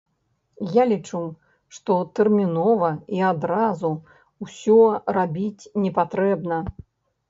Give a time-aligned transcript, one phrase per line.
[0.77, 1.21] Я лічу,
[1.75, 3.95] што тэрмінова і адразу
[4.43, 4.83] ўсё
[5.23, 6.57] рабіць непатрэбна.